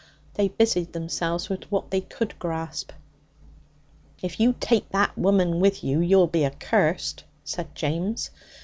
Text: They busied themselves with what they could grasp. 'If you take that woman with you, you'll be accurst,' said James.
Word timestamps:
They 0.33 0.47
busied 0.47 0.93
themselves 0.93 1.47
with 1.47 1.71
what 1.71 1.91
they 1.91 2.01
could 2.01 2.39
grasp. 2.39 2.91
'If 4.23 4.39
you 4.39 4.55
take 4.59 4.89
that 4.89 5.15
woman 5.15 5.59
with 5.59 5.83
you, 5.83 5.99
you'll 6.01 6.25
be 6.25 6.43
accurst,' 6.43 7.23
said 7.43 7.75
James. 7.75 8.31